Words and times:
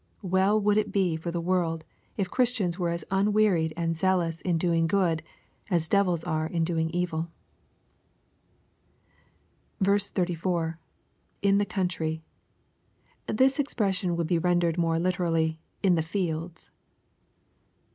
Well 0.23 0.59
would 0.59 0.77
it 0.79 0.91
be 0.91 1.15
for 1.15 1.29
the 1.29 1.39
worlds 1.39 1.85
if 2.17 2.27
Christians 2.31 2.79
were 2.79 2.89
as 2.89 3.05
unwearied 3.11 3.71
and 3.77 3.95
zealous 3.95 4.41
in 4.41 4.57
doing 4.57 4.87
good, 4.87 5.21
as 5.69 5.87
devils 5.87 6.23
are 6.23 6.47
in 6.47 6.63
doing 6.63 6.89
evil 6.89 7.29
34.— 9.83 10.79
[In 11.43 11.61
ihe 11.61 11.69
country,] 11.69 12.23
This 13.27 13.59
expression 13.59 14.15
would 14.17 14.25
be 14.25 14.39
rendered 14.39 14.79
more 14.79 14.97
literally 14.97 15.59
"in 15.83 15.93
the 15.93 16.01
fields." 16.01 16.71